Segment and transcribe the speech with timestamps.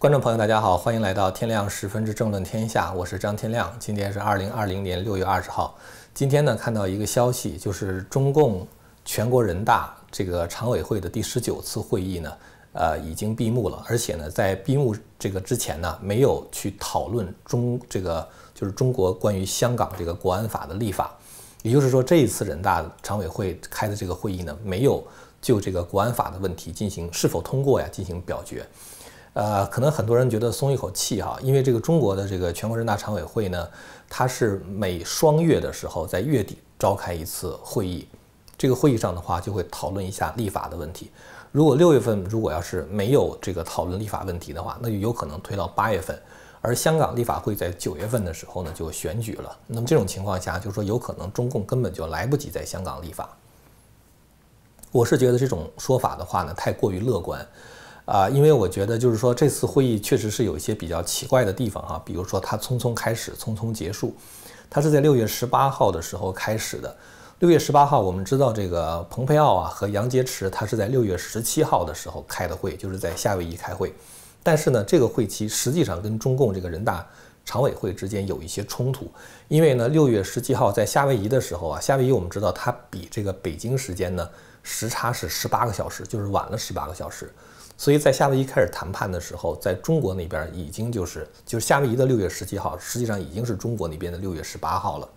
[0.00, 3.70] 观众朋友，大家好，欢迎来到天亮十分之政论天下，我是张天亮。
[3.78, 5.76] 今天是二零二零年六月二十号。
[6.14, 8.66] 今天呢，看到一个消息，就是中共
[9.04, 12.32] 全国人大这个常委会的第十九次会议呢，
[12.72, 13.84] 呃，已经闭幕了。
[13.86, 21.14] 而且呢，在闭幕这个之前呢，没有去讨论中这个就是中国关于香港这个国安法的立法。
[21.60, 25.06] 也就是说，这一次人大常委会开的这个会议呢，没有
[25.42, 28.66] 就这个国安法的问题进行是否通过呀进行表决。
[29.32, 33.68] 呃，可能很多人觉得松一口气哈，因为这个中国的这个全国人大常委会呢，
[34.08, 38.08] 它是每双月的时候在月底召开一次会议，
[38.58, 41.10] 这个会议上的话就会讨论一下立法的问题。
[41.52, 46.20] 如果六月份如果要是没有这个讨论立法问题的话，那就有可能推到八月份。
[46.60, 53.30] 而香港立法会在九月份的时候呢就选举了，那么这种情况下，就是说有可能中共根本就来不及在香港立法。
[54.92, 57.46] 我是觉得这种说法的话呢，太过于乐观。
[58.10, 64.12] 啊，因为我觉得就是说这次会议确实是有一些比较奇怪的地方哈，比如说它匆匆开始，匆匆结束。
[64.68, 66.96] 它是在六月十八号的时候开始的。
[67.38, 73.94] 六月十八号，我们知道这个蓬佩奥啊和杨洁篪，他是在六月十七号的时候开的会，就是在夏威夷开会。
[74.42, 77.06] 但是呢，这个会期实际上跟中共这个人大
[77.44, 79.08] 常委会之间有一些冲突，
[79.46, 84.28] 因为呢，六月十七号在夏威夷的时候啊，夏威夷我们知道它比这个北京时间呢
[84.62, 87.32] 时差是十八个小时，就是晚了十八个小时。
[87.80, 95.08] 所以在夏威夷开始谈判的时候，在中国那边已经就是就是夏威夷的六月十七号，实际上已经是中国那边的六月十八号了。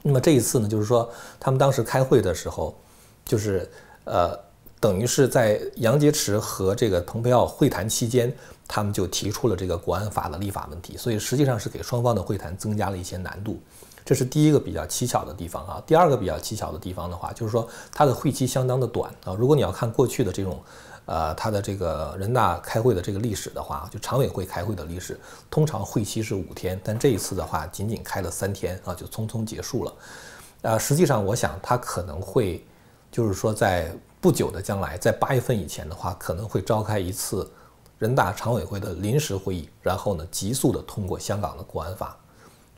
[0.00, 1.06] 那么这一次呢，就是说
[1.38, 2.74] 他们当时开会的时候，
[3.22, 3.70] 就是
[4.04, 4.34] 呃，
[4.80, 8.34] 等于是在杨洁篪和这个蓬佩奥会谈期间，
[8.66, 13.60] 他们就提出了这个国安法的立法问题，所以实际上是给双方的会谈增加了一些难度。
[14.06, 15.82] 这是第一个比较蹊跷的地方啊。
[15.86, 19.36] 第二个比较蹊跷的地方的话，就是说它的会期相当的短啊。
[19.38, 20.58] 如果你要看过去的这种。
[21.06, 25.16] 呃，他的这个人大开会的这个历史的话，就常委会开会的历史，
[25.48, 29.94] 通常会期是五天，但这一次的话，仅仅开了三天啊，就匆匆结束了。
[30.62, 32.66] 呃，实际上我想他可能会，
[33.12, 37.48] 就是说在不久的将来，在八月份以前的话，可能会召开一次
[38.00, 42.16] 人大常委会的临时会议，然后呢，急速的通过香港的国安法。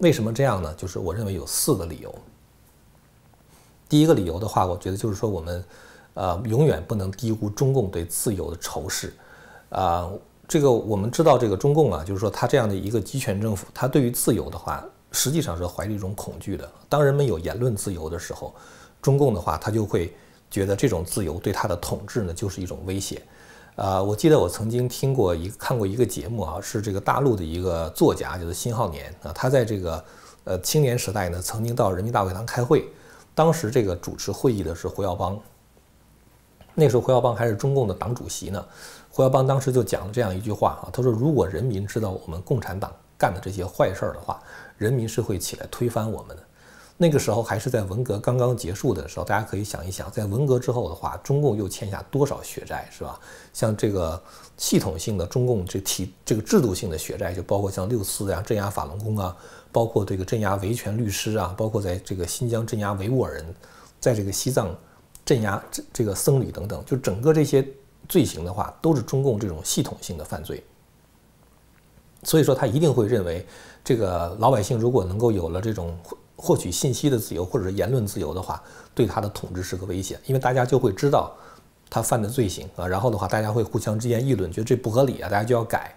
[0.00, 0.74] 为什么这样呢？
[0.74, 2.14] 就是我认为有四个理由。
[3.88, 5.64] 第一个理由的话，我觉得就是说我们。
[6.18, 9.14] 呃，永远不能低估中共对自由的仇视，
[9.68, 10.10] 啊，
[10.48, 16.68] 这个我们知道，这个中共啊，就是说他这样的一个集权政府，他对于自由的话，实际上是怀着一种恐惧的。
[16.88, 18.52] 当人们有言论自由的时候，
[19.00, 20.12] 中共的话，他就会
[20.50, 23.22] 觉得这种自由对他的统治呢，就是一种威胁。
[23.76, 30.04] 啊，我记得我曾经听过一看过一个节目啊，是这个大陆的一个作家，就是辛浩年啊，他在这个
[30.42, 32.88] 呃青年时代呢，曾经到人民大会堂开会，
[33.36, 35.38] 当时这个主持会议的是胡耀邦。
[36.80, 38.64] 那时候胡耀邦还是中共的党主席呢，
[39.10, 44.40] 胡耀邦当时就讲了这样一句话啊，他说：“如果人民知道我们共产党干的这些坏事儿的话，
[44.76, 46.42] 人民是会起来推翻我们的。”
[46.96, 53.18] 那个时候还是在文革刚刚结束的时候，大家可以想一想，在文革之后的话，中共又欠下多少血债，是吧？
[53.52, 54.22] 像这个
[54.56, 59.36] 系统性的中共这体这个制度性的血债，就包括像六四呀、镇压法轮功啊，
[59.72, 63.54] 包括这个镇压维权律师啊，包括在这个新疆镇压维吾尔人，
[63.98, 64.72] 在这个西藏。
[65.28, 67.62] 镇压这这个僧侣等等，就整个这些
[68.08, 70.64] 罪行的话，都是中共这种系统性的犯罪。
[72.22, 73.46] 所以说，他一定会认为，
[73.84, 75.94] 这个老百姓如果能够有了这种
[76.34, 78.62] 获取信息的自由，或者是言论自由的话，
[78.94, 81.36] 对他的统治是个威胁，因为大家就会知道
[81.90, 85.94] 他犯的罪行啊，然后的话，大家会互相之间议论，觉得这不合理啊，大家就要改。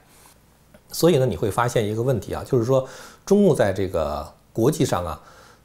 [0.91, 2.85] 所以呢，你会发现一个问题啊，就是说，
[3.25, 5.21] 中共在这个国际上啊。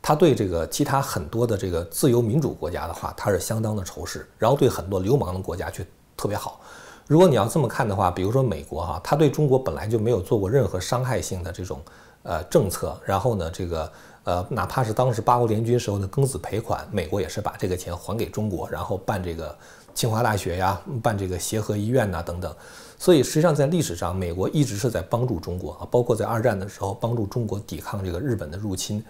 [0.06, 5.84] 他对这个其他很多的这个自由民主国家的话，他是相当的仇视，然后对很多流氓的国家却
[6.16, 6.60] 特别好。
[7.08, 11.82] 如果你要这么看的话，比如说美国哈，他对中国本来就没有做过任何伤害性的这种
[12.22, 13.90] 呃政策，然后呢，这个
[14.22, 19.52] 呃哪怕是当时八国联军时候的庚子赔款，美国也是把这个钱还给中国，然后办这个
[19.92, 22.54] 清华大学呀，办这个协和医院呐等等。
[22.96, 29.04] 所以实际上在历史上，美国一直是在帮助中国啊，包括在二战的时候帮助中国抵抗这个日本的入侵。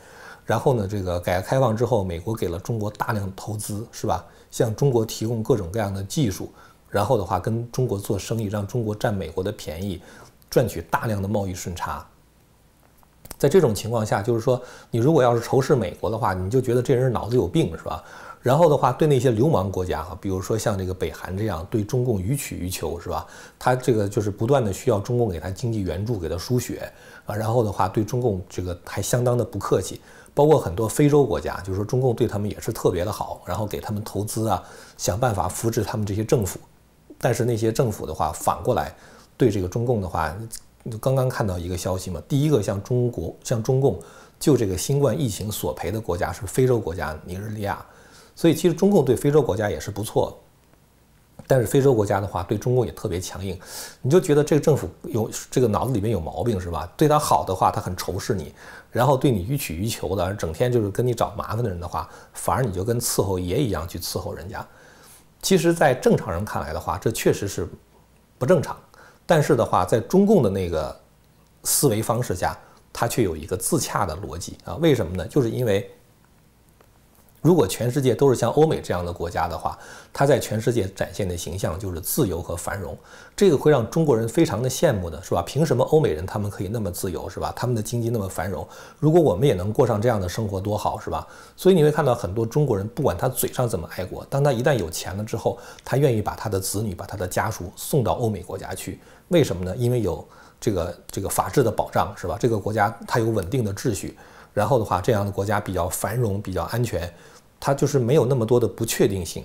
[0.47, 4.25] 然后呢，这个改革开放之后，美国给了中国大量的投资，是吧？
[4.51, 6.51] 向中国提供各种各样的技术，
[6.89, 10.01] 然后的话跟中国做生意，让中国占美国的便宜，
[10.49, 12.07] 赚取大量的贸易顺差。
[13.37, 18.03] 在这种情况下，就是说，你如果要是仇视美国的话，你就觉得这人脑子有病，是吧？
[18.41, 23.27] 然后的话，对那些流氓国家哈，比如说像这个北韩这样，对中共予取予求，是吧？
[23.59, 26.91] 他这个就是不断的需要中共给他经济援助，给他输血
[27.27, 30.01] 啊，然后的话对中共这个还相当的不客气。
[30.37, 34.63] 包括很多非洲国家，就是说中共对他们也是特别的好，然后给他们投资啊，
[34.99, 36.61] 想办法扶持他们这些政府。
[37.19, 38.95] 但是那些政府的话，反过来
[39.39, 40.37] 对这个中共的话，
[41.01, 43.99] 刚刚看到一个消息嘛，第一个向中国向中共
[44.39, 47.83] 就这个新冠疫情索赔的国家是非洲国家尼日利亚，
[48.35, 50.39] 所以其实中共对非洲国家也是不错。
[51.47, 53.59] 但是非洲国家的话，对中共也特别强硬，
[54.03, 56.93] 你就觉得这个政府有这个脑子里面有毛病是吧？
[56.97, 58.47] 对他好的话，他很仇视你；
[58.91, 64.67] 然后对你予取予求的，整天就是跟你找麻烦的人的话，反而你就跟伺候爷一样去伺候人家。
[65.41, 67.69] 其实，在正常人看来的话，这确实是
[68.39, 68.77] 不正常。
[69.25, 70.99] 但是的话，在中共的那个
[71.63, 72.59] 思维方式下，
[72.93, 74.75] 它却有一个自洽的逻辑啊？
[74.77, 75.27] 为什么呢？
[75.27, 75.89] 就是因为。
[77.47, 79.79] 如果全世界都是像欧美这样的国家的话，
[80.13, 82.99] 它在全世界展现的形象就是自由和繁荣，
[83.37, 85.41] 这个会让中国人非常的羡慕的，是吧？
[85.47, 87.53] 凭什么欧美人他们可以那么自由，是吧？
[87.55, 88.67] 他们的经济那么繁荣，
[88.99, 91.25] 如果我们也能过上这样的生活，多好，是吧？
[91.57, 98.99] 所以你会看到很多中国人，不管他嘴上怎么爱国，当他一旦有钱了之后，他愿意把他的子女、把他的家属送到欧美国家去，
[99.29, 99.77] 为什么呢？
[99.77, 100.27] 因为有
[100.61, 102.37] 这个这个法治的保障，是吧？
[102.41, 104.19] 这个国家它有稳定的秩序，
[104.53, 107.09] 然后的话，这样的国家比较繁荣，比较安全。
[107.59, 109.45] 他就是没有那么多的不确定性，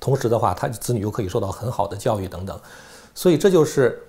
[0.00, 2.58] 同时的话，他子女又可以受到很好的教育等等，
[3.14, 4.02] 所以这就是，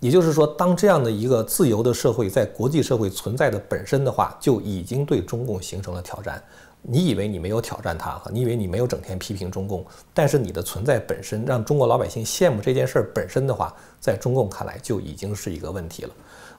[0.00, 6.42] 也就是说，当这样的一个自由的社会在国际社会存在的本身的话，就已经对中共形成了挑战。
[6.82, 9.84] 你以为你没有挑战他，你以为你没有整天批评中共，
[10.14, 16.10] 但是你的存在本身让中国老百姓羡慕这件事儿本身的话，在中共看来就已经是一个问题了。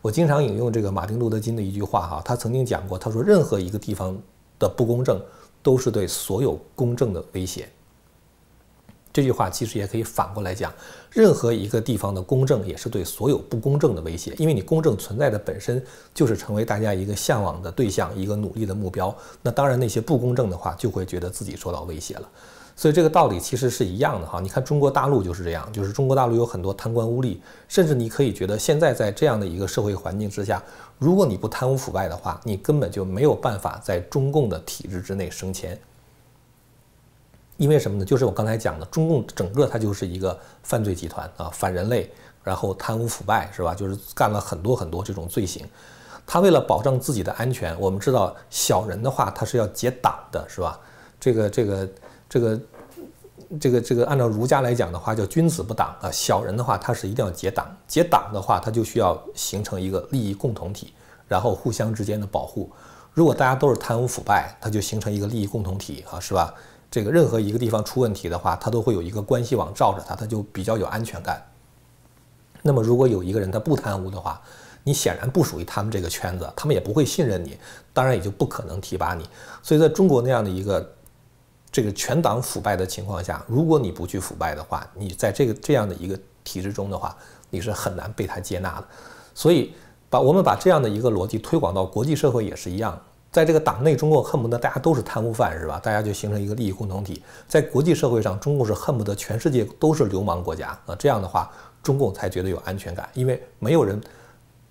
[0.02, 4.20] 我经常引用这个马丁路德金的一句话哈，他曾经讲过，他说任何一个地方。
[4.62, 5.20] 的不公正
[5.62, 7.68] 都是对所有公正的威胁。
[9.14, 10.74] 这句话其实也可以反过来讲，
[11.10, 19.14] 任何一个地方的公正也是对所有不公正的威胁，因为你公正存在的本身就是成为大家一个向往的对象，一个努力的目标。
[19.42, 22.30] 那当然，那些不公正的话就会觉得自己受到威胁了。
[22.82, 24.40] 所以这个道理其实是一样的哈。
[24.40, 27.38] 你看中国大陆就是这样，就是中国大陆有很多贪官污吏，
[27.68, 30.60] 甚至你可以觉得现在在这样的一个社会环境之下。
[30.98, 35.80] 如果你不贪污腐败的话，你根本就没有办法在中共的体制之内升迁。
[37.58, 38.04] 因为什么呢？
[38.04, 42.12] 就是我刚才讲的，中共整个它就是一个犯罪集团啊，反人类，
[42.44, 43.76] 然后贪污腐败，是吧？
[43.76, 45.64] 就是干了很多很多这种罪行。
[46.26, 50.80] 他为了保障自己的安全，我们知道小人的话，他是要结党的，是吧？
[51.20, 51.88] 这个这个
[52.32, 52.62] 这个
[53.60, 56.10] 这个这个，按照儒家来讲的话，叫君子不党啊。
[56.10, 60.94] 小人的话，他是一定要结党，结党的话，他就需要形成一个利益共同体。
[61.28, 62.72] 然后互相之间的保护，
[63.14, 66.54] 如果大家都是贪污腐败，它就形成一个利益共同体啊，是吧？
[66.90, 71.46] 这个任何一个地方出问题的话，它都会有一个关系网罩着他，它就比较有安全感。
[72.62, 74.42] 那么如果有一个人他不贪污的话，
[74.84, 77.58] 你显然不属于他们这个圈子，他们也不会信任你，
[77.94, 79.26] 当然也就不可能提拔你。
[79.64, 80.96] 所以在中国那样的一个
[81.72, 87.16] 这个全党腐败的情况下，如果你不去腐败的话，你在这个这样的一个体制中的话，
[87.50, 88.88] 你是很难被他接纳的。
[89.34, 89.74] 所以。
[90.12, 93.02] 把我们把这样的一个逻辑推广到国际社会也是一样，
[93.32, 95.80] 在这个党内，中共恨不得大家都是贪污犯，是吧？
[95.82, 97.24] 大家就形成一个利益共同体。
[97.48, 100.94] 在国际社会上，中共是恨不得全世界都是流氓国家啊！
[101.00, 101.50] 这样的话，
[101.82, 104.02] 中共才觉得有安全感，因为没有人，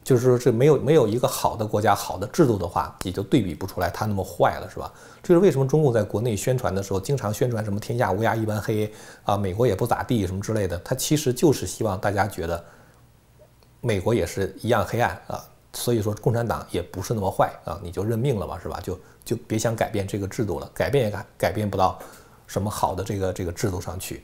[0.02, 4.92] 就是说这没有没有一个好的国家、好的制度的话，也就对比不出来它那么坏了，是吧？
[5.22, 8.92] 这是为什么中共在国内宣传的时候，经常宣传什么“天下乌鸦一般黑”
[9.24, 12.64] 啊，美国也不咋地什么之类的，他其实就是希望大家觉得。
[13.82, 18.78] 美国也是一样黑暗啊，所以说共产党也不是那么坏啊，你就认命了吧，是吧？
[18.82, 21.98] 就就别想改变这个制度了，改变也改改变不到
[22.46, 24.22] 什么好的这个这个制度上去。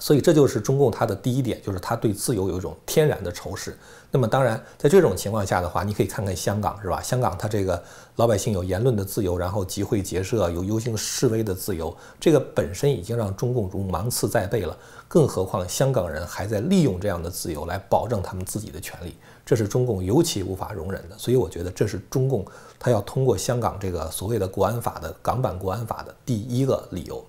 [0.00, 3.78] 所以这就是中共它的第一点，就是它对自由有一种天然的仇视。
[4.10, 7.00] 那么当然，在这种情况下的话，你可以看看香港，是吧？
[7.00, 7.80] 香港它这个
[8.16, 14.76] 老百姓有言论的自由，然后集会结社，有游行示威的自由，这个本身已经让中共如芒刺在背了。
[15.06, 19.14] 更何况香港人还在利用这样的自由来保证他们自己的权利，
[19.46, 21.16] 这是中共尤其无法容忍的。
[21.16, 22.44] 所以我觉得这是中共
[22.80, 27.24] 他要通过香港这个所谓的国安法的港版国安法的第一个理由。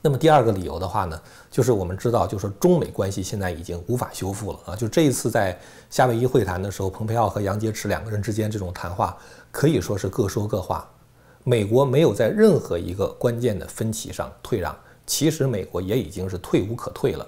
[0.00, 4.76] 那么第二个理由的话呢，就是我们知道，就是中美关系现在已经无法修复了啊！
[4.76, 5.58] 就这一次在
[5.90, 9.16] 夏威夷会谈的时候，蓬佩奥和杨洁篪两个人之间这种谈话
[9.50, 10.88] 可以说是各说各话。
[11.42, 17.26] 美国没有在任何一个关键的分歧上退让，其实美国也已经是退无可退了。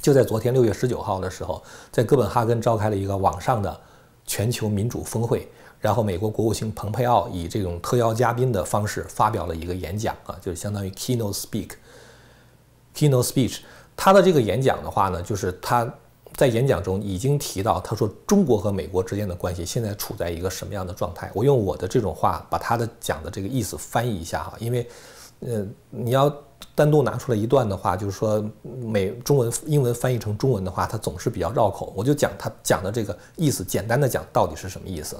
[0.00, 1.62] 就在昨天六月十九号的时候，
[1.92, 3.78] 在哥本哈根召开了一个网上的
[4.24, 5.46] 全球民主峰会。
[5.86, 13.58] 然后，美国国务卿蓬佩奥以这种特邀嘉宾的方式发表了一个演讲啊，就是相当于 keynote speak，keynote speech。
[13.94, 15.88] 他的这个演讲的话呢，就是他
[16.34, 21.30] 在演讲中已经提到，他说中国和美国之间的关系现在处在一个什么样的状态。
[21.32, 24.88] 我用我的这种话把他的讲的这个意思翻译一下哈，因为，
[25.38, 26.28] 呃，你要
[26.74, 31.92] 单独拿出来一段的话，就是说美中文英文翻译成中文的话，它总是比较绕口。
[31.94, 35.16] 我就讲他讲的这个意思，简单的讲到底是什么意思。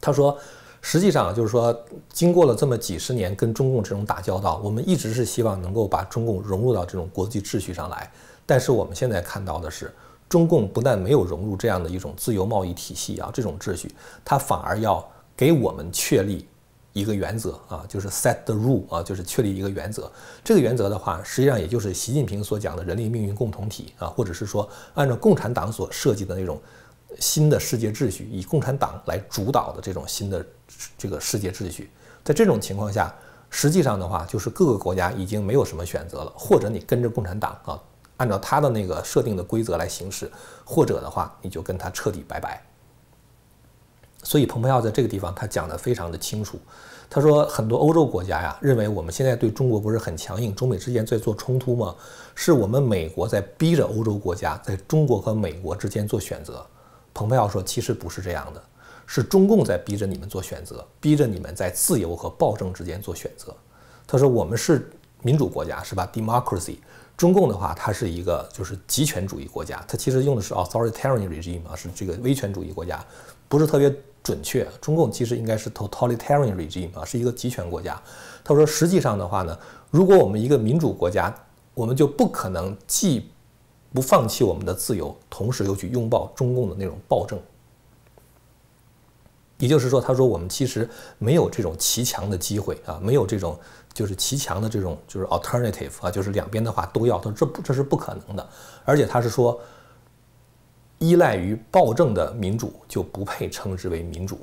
[0.00, 0.36] 他说，
[0.80, 1.78] 实际上就是说，
[2.12, 8.10] 经过了这么几十年跟中共这种打交道，我们一直是希望能够把中共融入到这种国际秩序上来。
[8.46, 9.92] 但是我们现在看到的是，
[10.28, 16.46] 中共不但没有融入这样的一种自由贸易体系啊，这种秩序，它反而要给我们确立。
[16.92, 20.10] 一个原则啊，就是 set the rule 啊，就是确立一个原则。
[20.42, 26.60] 这个原则的话，实际上也就是习近平所讲的人类命运共同体啊，或者是说按照共产党所设计的那种
[27.18, 30.44] 新的世界秩序，以共产党来主导的这种新的
[30.96, 31.90] 这个世界秩序。
[32.22, 33.14] 在这种情况下，
[33.48, 37.82] 实际上的话，就是各个国家已经没有什么选择了，或者你跟着共产党啊，
[38.18, 40.30] 按照他的那个设定的规则来行事，
[40.64, 42.62] 或者的话，你就跟他彻底拜拜。
[44.22, 46.58] 所以，蓬佩奥在这个地方他讲的非常的清楚。
[47.08, 51.94] 他说，很多欧洲国家呀，认为我们现在对中国不是很强硬，中美之间在做冲突吗？
[52.34, 56.64] 是我们美国在逼着欧洲国家在中国和美国之间做选择。
[57.20, 58.62] 蓬佩奥说，其实不是这样的，
[59.04, 63.54] 是中共在逼着你们做选择，逼着你们在自由和暴政之间做选择。
[64.06, 66.76] 他说，我们是民主国家，是吧？Democracy。
[67.18, 73.04] 中共的话，它是一个就是极权主义国家，它其实用的是 authoritarian regime 啊，是这个威权主义国家，
[73.50, 73.94] 不是特别。
[74.22, 78.00] 准确，中共其实应该是 totalitarian regime 啊，是一个集权国家。
[78.44, 79.58] 他说，实际上的话呢，
[79.90, 81.34] 如果我们一个民主国家，
[81.72, 83.30] 我们就不可能既
[83.92, 87.38] 不放弃我们的自由，同时又去拥抱中共的那种暴政。
[89.58, 93.58] 也就是说，他说我们其实没有这种骑墙的机会啊，没有这种
[93.92, 97.18] 就是骑墙的这种就是 alternative 啊，就是两边的话都要。
[97.18, 98.48] 他说这不这是不可能的，
[98.84, 99.60] 而且他是说。
[101.02, 104.38] 依赖于暴政的民主就不配称之为民主。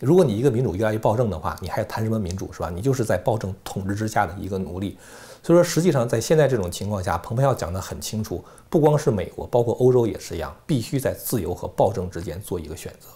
[0.00, 2.70] 如果你一个民主越来越暴政的话，你还谈什么民主是吧？
[2.70, 4.98] 你就是在暴政统治之下的一个奴隶。
[5.42, 13.08] 所以说，实际上在现在这种情况下，蓬佩奥讲得很清楚，不光是美国，包括欧洲也是一样，必须在自由和暴政之间做一个选择。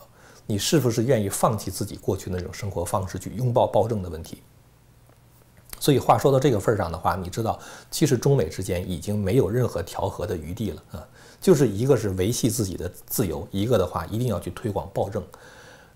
[0.46, 4.42] 你是不是愿意放弃自己过去那种生活方式，去拥抱暴政的问题？
[5.80, 7.58] 所以话说到这个份儿上的话，你知道，
[7.90, 11.08] 其实中美之间已经没有任何调和的余地了啊。
[11.40, 15.22] 就是一个是维系自己的自由，一个的话一定要去推广暴政。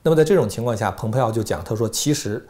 [0.08, 2.42] 那么在这种情况下，蓬佩奥就讲，他说其实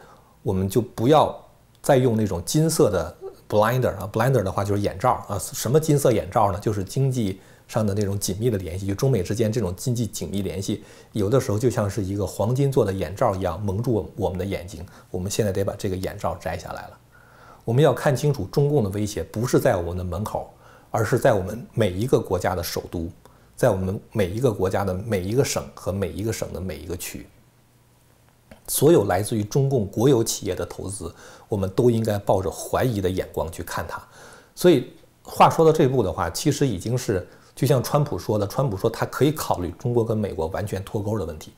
[0.43, 1.37] 我们就不要
[1.81, 3.13] 再用那种金色的
[3.49, 5.37] blinder 啊，blinder 的话就是眼罩啊。
[5.37, 6.59] 什么金色眼罩呢？
[6.61, 14.85] 就是经济上的那种紧密的联系，就中美之间这种经济紧密联系，有的时候就像是一个黄金做的眼罩一样蒙住我们的眼睛。
[15.11, 16.97] 我们现在得把这个眼罩摘下来了。
[17.65, 20.49] 我们要看清楚，中共的威胁不是在我们的门口。
[20.91, 23.11] 而是在我们每一个国家的首都，
[23.55, 27.27] 在我们每一个国家的每一个省和每一个省的每一个区，
[28.69, 31.13] 所有来自于中共国有企业的投资，
[31.49, 34.01] 我们都应该抱着怀疑的眼光去看它。
[34.55, 41.51] 所以话说到这步的话，其实已经是就像川普说的，川普说他可以考虑中国跟美国完全脱钩的问题。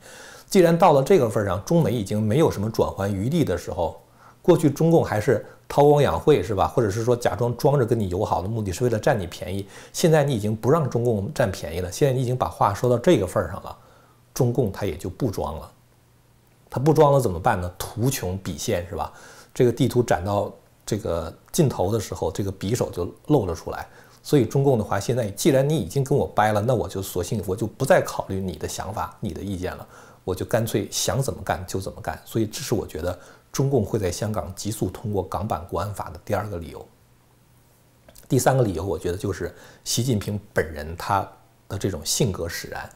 [0.48, 4.00] 既然到了这个份上，中美已经没有什么转圜余地的时候，
[4.40, 5.46] 过去中共还是。
[5.68, 6.68] 韬光养晦是吧？
[6.68, 9.66] 或者是说假装装着跟你友好的目的是为了占你便宜。
[9.90, 13.74] 现在你已经不让中共占便宜了，现在你已经把话说到这个份儿上了，
[14.34, 15.72] 中共他也就不装了。
[16.72, 17.70] 他不装了怎么办呢？
[17.76, 19.12] 图穷匕现是吧？
[19.52, 20.50] 这个地图展到
[20.86, 23.86] 这个尽头的时候，这个匕首就露了出来。
[24.22, 29.86] 所以中共的话，现在既然你已经跟我掰了，那我就索性我就不再考虑你的想法、你的意见了，
[30.24, 32.18] 我就干脆想怎么干就怎么干。
[32.24, 33.18] 所以这是我觉得。
[33.52, 36.88] 中共会在香港急速通过港版国安法的第二个理由。
[38.26, 41.20] 第三个理由，我觉得就是习近平本人他
[41.68, 42.90] 的这种性格使然。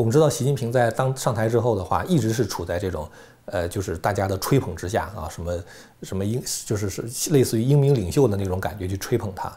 [0.00, 3.06] 我们知道，习近平在当上台之后的话，一直是处在这种
[3.44, 5.62] 呃，就是大家的吹捧之下啊，什么
[6.04, 9.54] 什么英，就是是类似于英明领袖的那种感觉去吹捧他。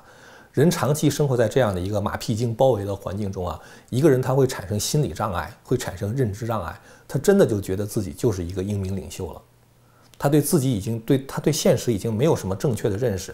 [0.51, 3.57] 人长期生活在这样的一个马屁精包围的环境中啊，
[3.89, 9.41] 一个人他会产生心理障碍，会产生认知障碍，他真的就觉得自己就是一个英明领袖了。
[10.17, 13.33] 他对自己已经对他对现实已经没有什么正确的认识，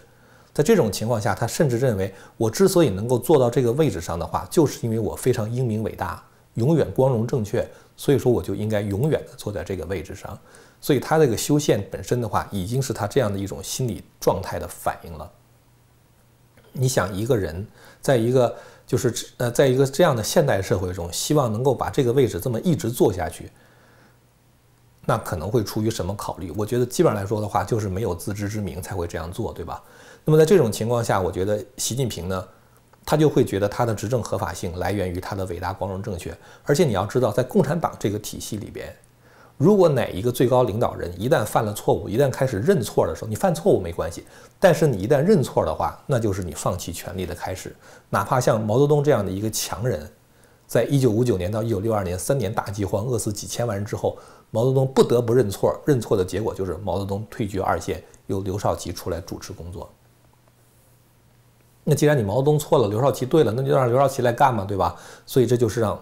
[0.54, 6.22] 在这种情况下，他甚至认为我之所以能够坐到这个位置上的话，就是因为我非常英明伟大，
[6.60, 10.38] 永远光荣正确，所以说我就应该永远的坐在这个位置上。
[10.78, 15.30] 所以他这个修宪本身的话，已经是他这样的一种心理状态的反应了。
[16.72, 17.66] 你想一个人
[18.00, 18.54] 在一个
[18.86, 23.50] 就是呃，在一个这样的现代社会中，希望能够把这个位置这么一直坐下去。
[25.04, 26.52] 那可能会出于什么考虑？
[26.56, 29.82] 我觉得基本上来说的话，就是没有自知之明才会这样做，对吧？
[30.24, 32.46] 那么在这种情况下，我觉得习近平呢，
[33.04, 36.36] 他就会觉得他的执政合法性来源于他的伟大、光荣、正确。
[36.64, 38.94] 而且你要知道，在共产党这个体系里边，
[39.56, 44.24] 如果哪一个最高领导人一旦犯了错误，一旦开始认错的时候，你犯错误没关系，
[44.58, 47.74] 但是你一旦认错的话，那就是你放弃权力的开始。
[48.08, 50.10] 哪怕像毛泽东这样的一个强人，
[50.66, 54.16] 在一九五九年到一九六二年三年大饥荒，饿死几千万人之后，
[54.50, 59.90] 毛泽东不得不认错，认错的结果就是毛泽东退居二线，由刘少奇出来主持工作。
[61.84, 64.94] 那既然你毛泽东错了，刘少奇对了，那就让刘少奇来干嘛，对吧？
[65.26, 65.98] 所以这就是让。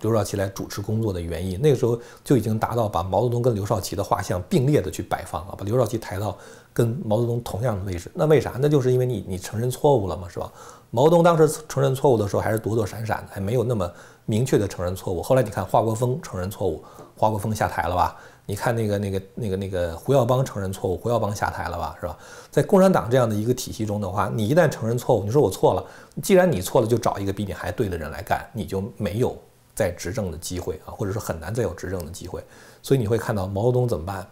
[0.00, 6.36] 刘少奇来主持工作的原因，那个时候就已经达到把毛泽东跟刘少奇的画像并列的去摆放啊，把刘少奇抬到
[6.74, 8.10] 跟毛泽东同样的位置。
[8.12, 8.52] 那为啥？
[8.60, 10.52] 那就是因为你你承认错误了嘛，是吧？
[10.90, 13.90] 毛泽东当时承认错误的时候还是躲躲闪闪的，还没有那么
[14.26, 15.22] 明确的承认错误。
[15.22, 16.84] 后来你看华国锋承认错误，
[17.16, 18.14] 华国锋下台了吧？
[18.46, 21.96] 你看那个那个那个那个胡耀邦承认错误，胡耀邦下台了吧？
[22.00, 22.18] 是吧？
[22.50, 25.84] 在共产党这样的一个体系中的话，你一旦承认错误，你说我错了，
[26.22, 29.36] 既然你错了，就找一个比你还对的人来干，你就没有。
[29.74, 32.44] 再执政的机会啊，或者说很难再有执政的机会，
[32.82, 34.26] 所以你会看到毛泽东怎么办？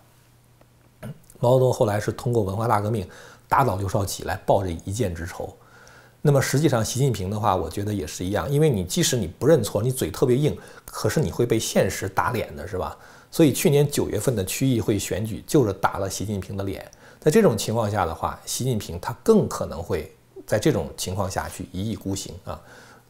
[1.38, 3.08] 毛泽东后来是通过文化大革命
[3.48, 5.48] 打倒刘少奇来报这一箭之仇。
[6.20, 12.94] 那么实际上，习近平的话，我觉得也是一样，因为你即使你不认错，你嘴特别硬，可是你会被现实打脸的，是吧？
[13.30, 16.84] 所以去年九月份的区议会选举就是打了习近平的脸。
[17.20, 20.10] 在这种情况下的话，习近平他更可能会
[20.46, 22.60] 在这种情况下去一意孤行啊。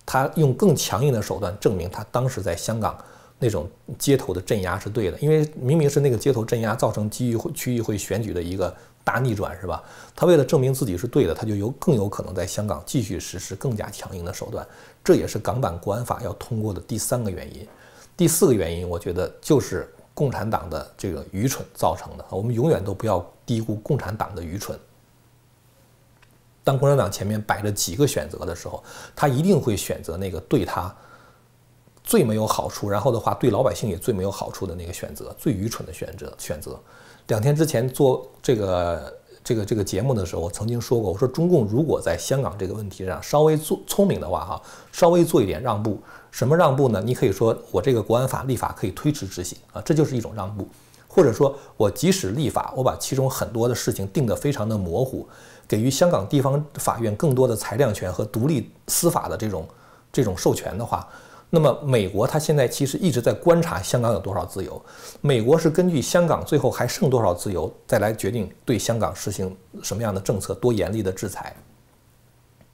[0.04, 2.98] 他用更强硬的手段证明他当时在香港
[3.38, 8.74] 那种街头的镇压是对的，因为明明是那个街头镇压造成区议会区议会选举的一个
[9.04, 9.82] 大逆转，是吧？
[10.14, 14.66] 他为了证明自己是对的，他就有更有可能在香港继续实施更加强硬的手段。
[15.02, 17.66] 这也是港版国安法要通过的第三个原因。
[18.16, 22.24] 第四个原因，我觉得就是共产党的这个愚蠢造成的。
[22.30, 24.78] 我们永远都不要低估共产党的愚蠢。
[26.62, 28.82] 当共产党前面摆着几个选择的时候，
[29.16, 30.94] 他一定会选择那个对他
[32.04, 36.32] 最没有好处，然后的话对老百姓也最没有好处的那个选择，最愚蠢的选择。
[36.38, 36.78] 选择。
[37.28, 44.62] 两天之前做这个这个这个节目的时候，我曾经说过，我说中共如果在香港这个问题上稍微做聪明的话，哈，
[44.92, 45.98] 稍微做一点让步，
[46.30, 47.02] 什么让步呢？
[47.04, 50.66] 你可以说我这个国安法立法可以推迟执行啊，这就是一种让步，
[51.08, 55.28] 或者说我即使立法，我把其中很多的事情定得非常的模糊。
[55.68, 59.68] 给予香港地方法院更多的裁量权和独立司法的这种
[60.12, 61.08] 这种授权的话，
[61.48, 64.80] 那么美国它现在其实一直在观察香港有多少自由。
[65.20, 71.54] 美国是根据香港最后还剩多少自由，再来决定对香港实行什么样的政策，多严厉的制裁。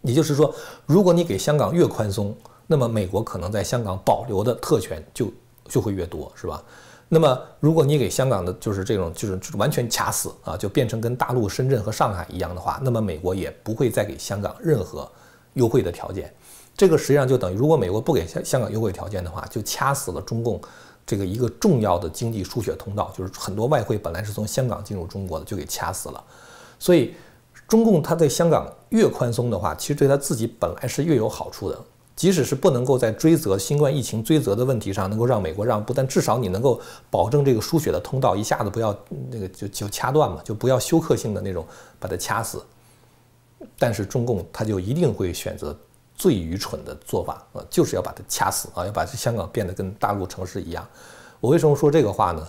[0.01, 0.55] 也就是说，
[0.87, 2.35] 如果你给香港越宽松，
[2.67, 5.33] 那么美国可能在香港保留的特权就
[5.69, 6.63] 就会越多，是吧？
[7.09, 15.09] 那么，如果你给香港的就是这种，就是完全卡死啊，就变成跟大陆深圳和上海一样的话，那么美国也不会再给香港任何
[15.55, 16.35] 优惠的条件。
[16.77, 20.61] 这个实际上就等于，如果美国不给香香港优惠条件的话，就掐死了中共
[21.07, 26.25] 这个一个重要的经济输血通道，就是很多外汇本来是从香港进入中国的，就给掐死了。
[26.77, 27.15] 所以，
[27.69, 31.81] 中共它在香港越宽松的话，其实对他自己本来是越有好处的。
[32.17, 38.97] 即使是不能够在追责新冠疫情追责的问题上能够让美国让步，但至少你能够保证这个输血的通道一下子不要
[39.31, 41.65] 那个就就掐断嘛，就不要休克性的那种
[42.01, 42.65] 把它掐死。
[43.79, 45.79] 但是中共他就一定会选择
[46.15, 50.87] 最愚蠢的做法啊，就是要把它掐死啊，要把这香港变得跟大陆城市一样。
[51.39, 52.49] 我为什么说这个话呢？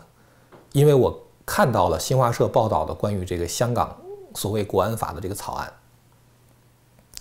[0.71, 3.93] 因为我看到了新华社报道的关于这个香港
[4.36, 5.73] 所谓国安法的这个草案。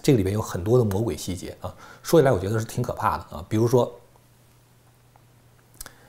[0.06, 3.44] 这个里面有很多的魔鬼细节啊，说起来我觉得是挺可怕的啊。
[3.48, 3.92] 比如说，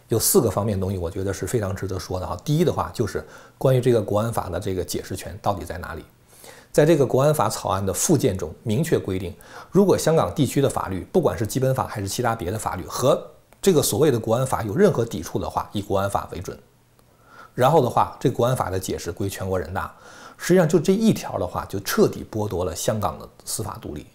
[0.07, 2.37] 有四个方面东西，我觉得是非常值得说的哈。
[2.45, 3.25] 第一的话就是
[3.57, 6.05] 关于这个国安法的这个解释权到底在哪里？
[6.71, 9.35] 在这个国安法草案的附件中明确规定，
[9.71, 13.19] 如果香港地区的法律，不管是基本法还是其他别的法律，和
[13.59, 16.55] 这个所谓的国安法有任何抵触的话，以国安法为准。
[17.55, 19.91] 然后的话，这国安法的解释归全国人大。
[20.37, 24.05] 实际上，就这一条的话，就彻底剥夺了香港的司法独立，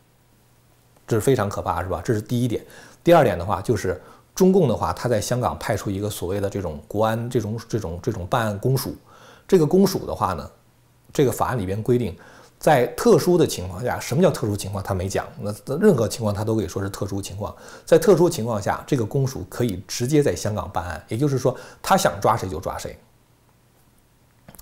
[1.06, 2.00] 这是非常可怕，是吧？
[2.04, 2.64] 这是第一点。
[3.02, 4.00] 第二点的话，就是
[4.35, 8.94] 中共的话，他在香港派出一个所谓的这种国安这种这种这种办案公署。
[9.48, 10.48] 这个公署的话呢，
[11.12, 12.16] 这个法案里边规定，
[12.58, 14.82] 在特殊的情况下，什么叫特殊情况？
[14.82, 15.26] 他没讲。
[15.40, 17.54] 那任何情况他都可以说是特殊情况。
[17.85, 22.96] 在特殊情况下，这个公署可以直接在香港办案，也就是说，他想抓谁就抓谁。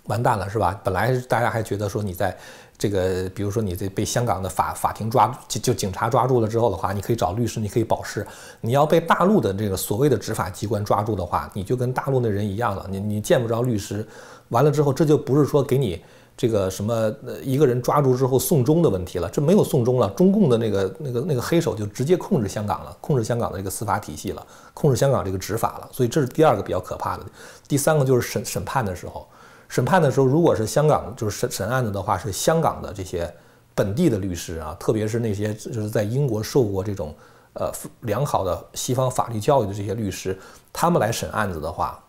[0.05, 0.81] 完蛋了是吧？
[0.83, 2.37] 本来大家还觉得说你在
[2.77, 8.27] 这个，比如说你这被香港的法法庭抓就就警察抓住了之后的话，你可以找律师，你可以保释。
[8.61, 14.07] 你要被大陆的这个所谓的执法机关抓住的话，你就跟大陆的人一样了，你你见不着律师。
[14.49, 16.03] 完了之后，这就不是说给你
[16.37, 16.95] 这个什么
[17.27, 27.25] 呃一个人抓住之后送终的问题了，这没有送终了，中共的那个那个那个黑手就直接控制香港了，控制香港的这个司法体系了，控制香港这个执法了，所以这是第二个比较可怕的。
[27.69, 29.29] 第三个就是审审判的时候，
[29.71, 33.33] 审判的时候，如果是香港就是审审案子的话，是香港的这些
[33.73, 37.15] 本地的律师啊，特别是那些就是在英国受过这种
[37.53, 40.37] 呃良好的西方法律教育的这些律师，
[40.73, 42.03] 他们来审案子的话，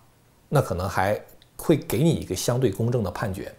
[0.49, 1.23] 那可能还
[1.55, 3.53] 会给你一个相对公正的判决。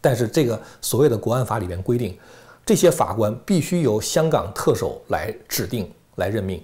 [0.00, 2.16] 但是这个所谓的国安法里面规定，
[2.64, 6.62] 这些法官必须由香港特首来指定、来任命。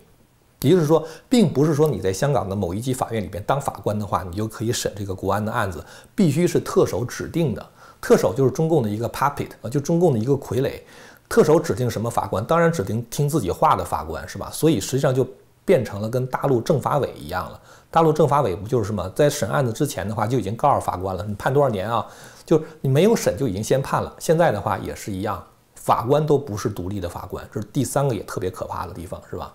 [0.66, 7.66] 也就是说，并不是说你在香港的某一级法院里边当法官的话，你就可以审这个国安的案子，必须是特首指定的。
[8.00, 10.80] 特首就是中共的一个 puppet 啊，就中共的一个傀儡。
[11.28, 14.48] 特首指定什么法官，当然指定听自己话的法官，是吧？
[14.52, 15.26] 所以实际上就
[15.64, 17.60] 变成了跟大陆政法委一样了。
[17.90, 22.06] 大陆政法委不就是什么，在审案子之前的话就已经告诉法官了，你判多少年啊？
[22.44, 24.14] 就是你没有审就已经先判了。
[24.20, 25.42] 现在的话也是一样，
[25.74, 29.52] 法官都不是独立的法官，这是第三个也特别可怕的地方，是吧？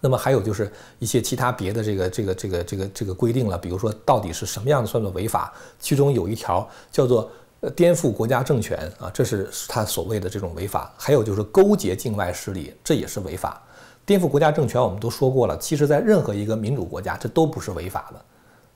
[0.00, 5.52] 那么还有就是一些其他别的这个这个这个这个这个规定了，比如说到底是什么样的算作违法？
[5.78, 7.30] 其中有一条叫做
[7.60, 10.92] 呃颠覆国家政权啊，这是他所谓的这种违法。
[10.96, 13.60] 还有就是勾结境外势力，这也是违法。
[14.04, 18.20] 颠覆国家政权我们都说过了，其实在任何一个民主国家，这都不是违法的。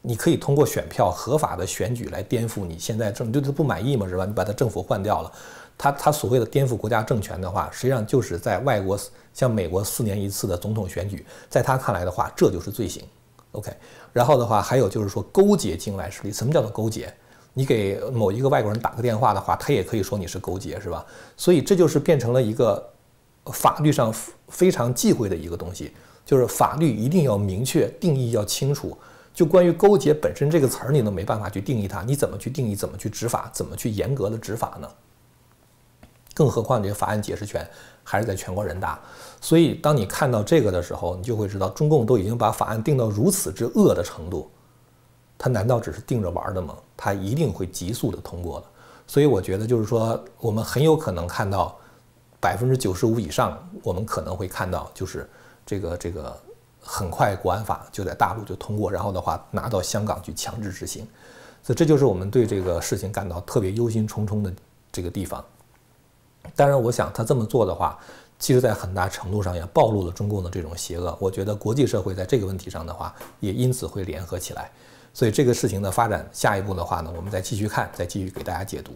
[0.03, 4.25] 你可以通过选票合法的选举来颠覆你现在政，对他不满意嘛，是吧？
[4.25, 5.31] 你把他政府换掉了，
[5.77, 8.99] 他他所谓的颠覆国家政权的话，实际上就是在外国
[9.33, 13.03] 像美国四年一次的总统选举，在他看来的话，这就是罪行。
[13.53, 13.73] OK，
[14.13, 17.13] 然后的话还有就是说勾结境外势力，什么叫做勾结？
[17.53, 21.05] 你给某一个外国人打个电话的话，他也可以说你是勾结，是吧？
[21.37, 22.93] 所以这就是变成了一个
[23.47, 24.15] 法律上
[24.49, 25.93] 非常忌讳的一个东西，
[26.25, 28.97] 就是法律一定要明确定义，要清楚。
[29.35, 32.77] 就关于勾结本身这个词儿，你都没办法去定义它，你怎么去定义？
[32.77, 33.51] 怎么去执法？
[33.53, 34.89] 怎么去严格的执法呢？
[36.35, 37.69] 更何况这个法案解释权
[38.05, 38.99] 还是在全国人大，
[39.41, 44.51] 所以当你看到这个的时候，你就会知道中共都已经把法案定到如此之恶的程度，
[45.39, 46.77] 他难道只是定着玩的吗？
[46.97, 48.67] 他一定会急速的通过的。
[49.07, 51.77] 所以我觉得就是说，我们很有可能看到
[52.39, 55.29] 百分之九十五以上，我们可能会看到就是
[55.65, 56.37] 这个这个。
[56.83, 61.07] 很快，国安法就在大陆就通过，然后的话拿到香港去强制执行，
[61.63, 64.51] 所以这就是我们对这个事情感到特别忧心忡忡的
[64.91, 65.45] 这个地方。
[66.57, 67.99] 当然，我想他这么做的话，
[68.39, 71.17] 其实在很大程度上也暴露了中共的这种邪恶。
[71.21, 74.71] 我觉得国际社会在这个问题上的话，也因此会联合起来。
[75.13, 78.93] 所以这个事情的发展，下一步的话呢，我们再继续看，再继续给大家解读。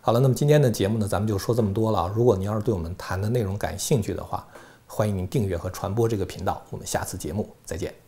[0.00, 2.10] 好了，那么今天的节目呢，咱们就说这么多了。
[2.14, 4.46] 如果您要是对我们谈的内容感兴趣的话，
[4.86, 8.05] 欢迎您订阅和传播这个频道，我们下次节目再见。